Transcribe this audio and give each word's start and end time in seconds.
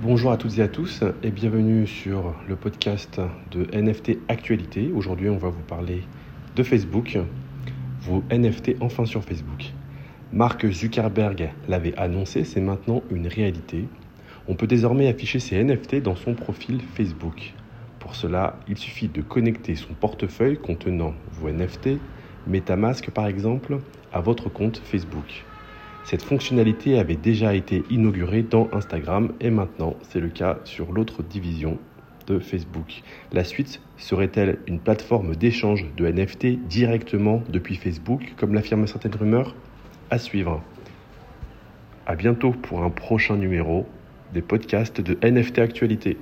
Bonjour 0.00 0.30
à 0.30 0.36
toutes 0.36 0.58
et 0.58 0.62
à 0.62 0.68
tous 0.68 1.02
et 1.24 1.32
bienvenue 1.32 1.84
sur 1.88 2.32
le 2.48 2.54
podcast 2.54 3.20
de 3.50 3.66
NFT 3.76 4.18
Actualité. 4.28 4.92
Aujourd'hui, 4.94 5.28
on 5.28 5.38
va 5.38 5.48
vous 5.48 5.62
parler 5.62 6.04
de 6.54 6.62
Facebook, 6.62 7.18
vos 8.02 8.22
NFT 8.30 8.76
enfin 8.80 9.06
sur 9.06 9.24
Facebook. 9.24 9.72
Mark 10.32 10.64
Zuckerberg 10.70 11.50
l'avait 11.66 11.98
annoncé, 11.98 12.44
c'est 12.44 12.60
maintenant 12.60 13.02
une 13.10 13.26
réalité. 13.26 13.88
On 14.46 14.54
peut 14.54 14.68
désormais 14.68 15.08
afficher 15.08 15.40
ses 15.40 15.64
NFT 15.64 15.96
dans 15.96 16.14
son 16.14 16.34
profil 16.34 16.80
Facebook. 16.94 17.54
Pour 17.98 18.14
cela, 18.14 18.60
il 18.68 18.78
suffit 18.78 19.08
de 19.08 19.20
connecter 19.20 19.74
son 19.74 19.94
portefeuille 19.94 20.58
contenant 20.58 21.14
vos 21.32 21.50
NFT, 21.50 21.98
MetaMask 22.46 23.10
par 23.10 23.26
exemple, 23.26 23.80
à 24.12 24.20
votre 24.20 24.48
compte 24.48 24.80
Facebook. 24.84 25.44
Cette 26.08 26.22
fonctionnalité 26.22 26.98
avait 26.98 27.16
déjà 27.16 27.54
été 27.54 27.82
inaugurée 27.90 28.42
dans 28.42 28.70
Instagram 28.72 29.34
et 29.42 29.50
maintenant 29.50 29.94
c'est 30.00 30.20
le 30.20 30.30
cas 30.30 30.58
sur 30.64 30.90
l'autre 30.90 31.22
division 31.22 31.76
de 32.26 32.38
Facebook. 32.38 33.02
La 33.30 33.44
suite 33.44 33.82
serait-elle 33.98 34.58
une 34.66 34.80
plateforme 34.80 35.36
d'échange 35.36 35.84
de 35.98 36.06
NFT 36.06 36.66
directement 36.66 37.42
depuis 37.50 37.74
Facebook, 37.74 38.32
comme 38.38 38.54
l'affirment 38.54 38.86
certaines 38.86 39.16
rumeurs? 39.16 39.54
À 40.10 40.16
suivre. 40.16 40.62
À 42.06 42.16
bientôt 42.16 42.52
pour 42.52 42.84
un 42.84 42.88
prochain 42.88 43.36
numéro 43.36 43.84
des 44.32 44.40
podcasts 44.40 45.02
de 45.02 45.18
NFT 45.22 45.58
Actualité. 45.58 46.16